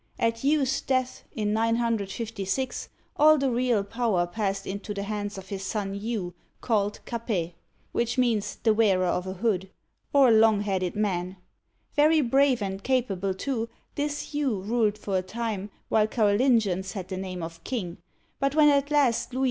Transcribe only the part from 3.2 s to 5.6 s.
the real power passed into the hands of